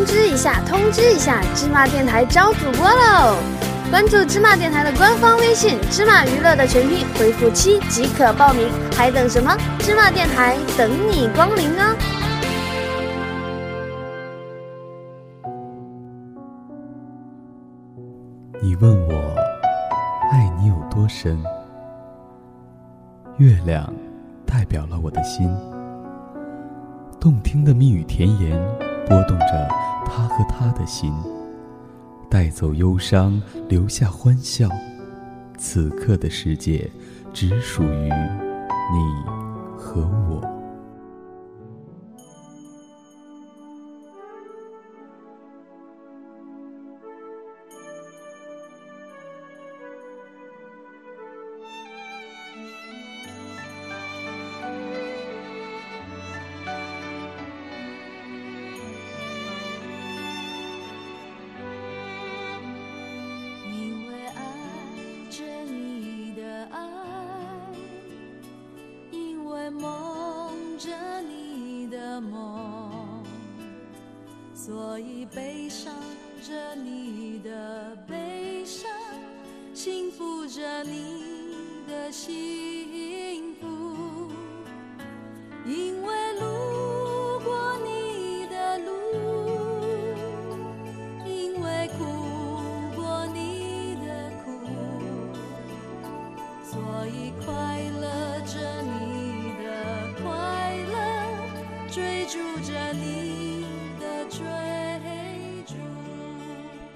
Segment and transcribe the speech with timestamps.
[0.00, 3.36] 通知一下，通知一下，芝麻电台招主播喽！
[3.90, 8.66] 关注芝麻电台的官方微信“芝麻娱乐”的全拼，回复七即可报名，
[8.96, 9.54] 还等什么？
[9.80, 11.94] 芝麻电台等你光临哦！
[18.62, 19.34] 你问我
[20.32, 21.38] 爱你有多深？
[23.36, 23.92] 月亮
[24.46, 25.54] 代表了我的心，
[27.20, 28.58] 动听的蜜语甜言
[29.10, 29.68] 拨动着
[30.06, 31.12] 他和他的心。
[32.30, 34.68] 带走忧伤，留下欢笑。
[35.58, 36.88] 此刻的世界，
[37.32, 39.30] 只属于你
[39.76, 40.59] 和我。
[74.62, 75.90] 所以悲伤
[76.46, 78.90] 着你的悲伤，
[79.72, 81.24] 幸福着你
[81.88, 82.79] 的心。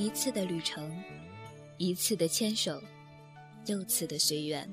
[0.00, 0.90] 一次的旅程，
[1.76, 2.82] 一次的牵手，
[3.66, 4.66] 又次的随缘。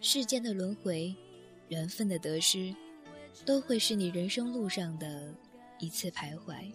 [0.00, 1.12] 世间的轮回，
[1.66, 2.72] 缘分的得失，
[3.44, 5.34] 都会是你人生路上的
[5.80, 6.70] 一次徘徊。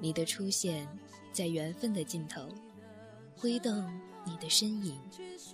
[0.00, 0.88] 你的出现，
[1.32, 2.48] 在缘分的尽头，
[3.36, 3.84] 挥动
[4.24, 4.98] 你的身影，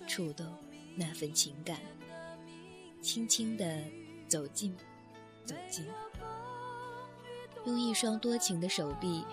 [0.07, 0.47] 触动
[0.95, 1.77] 那份情感，
[3.01, 3.83] 轻轻的
[4.29, 4.73] 走近，
[5.43, 5.85] 走近。
[7.65, 9.25] 用一双多情的手臂，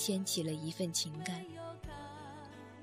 [0.00, 1.44] 牵起了一份情感。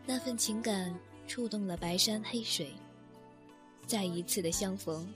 [0.06, 0.94] 那份情感
[1.28, 2.72] 触动了白山黑水，
[3.88, 5.12] 再一次的相逢，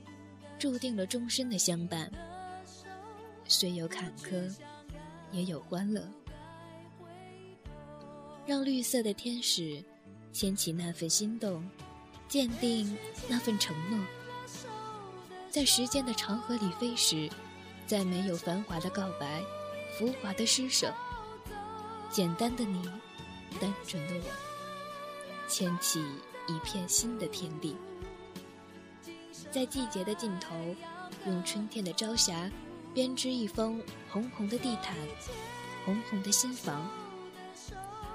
[0.58, 2.12] 注定了终身的相伴。
[3.46, 4.52] 虽有坎坷，
[5.32, 6.04] 也有欢乐。
[8.48, 9.84] 让绿色的天使
[10.34, 11.64] 牵起那份心动，
[12.28, 12.98] 坚定
[13.28, 14.04] 那份承诺。
[15.52, 17.30] 在时间的长河里飞时，
[17.86, 19.40] 再没有繁华的告白。
[20.00, 20.92] 浮华的施舍，
[22.12, 22.84] 简单的你，
[23.62, 26.04] 单纯的我，牵起
[26.46, 27.78] 一片新的天地。
[29.50, 30.54] 在季节的尽头，
[31.26, 32.52] 用春天的朝霞
[32.94, 34.94] 编织一封红红的地毯，
[35.86, 36.86] 红红的心房，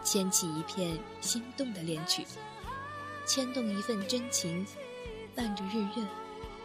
[0.05, 2.27] 牵起一片心动的恋曲，
[3.27, 4.67] 牵动一份真情，
[5.35, 6.07] 伴着日月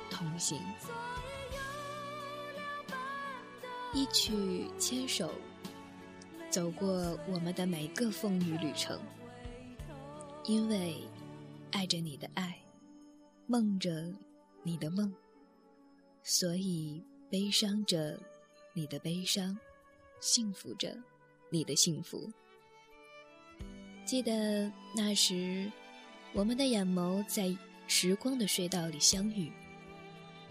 [0.09, 0.59] 同行。
[3.93, 5.29] 一曲牵手，
[6.51, 8.99] 走过我们的每个风雨旅程。
[10.43, 10.97] 因为
[11.71, 12.55] 爱着你的爱，
[13.47, 14.13] 梦着
[14.61, 15.11] 你的梦，
[16.21, 18.19] 所以悲伤着
[18.73, 19.57] 你的悲伤，
[20.19, 20.95] 幸福着
[21.49, 22.29] 你的幸福。
[24.03, 25.71] 记得那时，
[26.33, 27.55] 我们的眼眸在
[27.87, 29.51] 时光的隧道里相遇，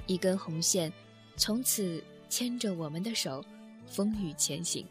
[0.07, 0.93] 一根红线，
[1.37, 2.03] 从此。
[2.31, 3.45] 牵着我们的手，
[3.89, 4.87] 风雨前行，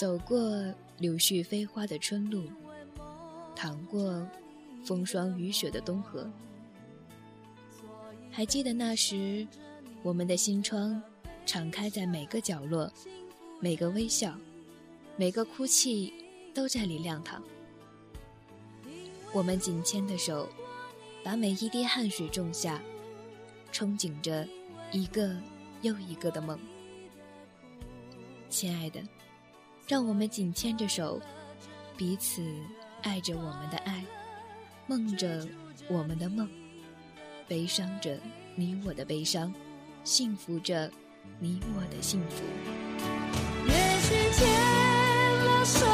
[0.00, 0.40] 走过
[0.96, 2.44] 柳絮飞花的春路，
[3.54, 4.26] 淌过
[4.82, 6.26] 风霜雨雪的冬河。
[8.30, 9.46] 还记得那时，
[10.02, 11.02] 我们的心窗
[11.44, 12.90] 敞开在每个角落，
[13.60, 14.34] 每个微笑，
[15.18, 16.14] 每个哭泣
[16.54, 17.42] 都在里亮堂。
[19.34, 20.48] 我们紧牵的手，
[21.22, 22.80] 把每一滴汗水种下，
[23.70, 24.48] 憧憬着。
[24.92, 25.36] 一个
[25.82, 26.58] 又一个的梦，
[28.48, 28.98] 亲爱的，
[29.90, 31.20] 让我们紧牵着手，
[31.96, 32.40] 彼此
[33.02, 34.04] 爱着我们的爱，
[34.86, 35.44] 梦着
[35.88, 36.48] 我们的梦，
[37.48, 38.16] 悲伤着
[38.54, 39.52] 你我的悲伤，
[40.04, 40.88] 幸福着
[41.40, 42.44] 你我的幸福。
[43.66, 44.48] 也许牵
[45.44, 45.84] 了手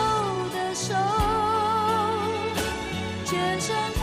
[0.52, 0.94] 的手，
[3.25, 3.95] 牵成。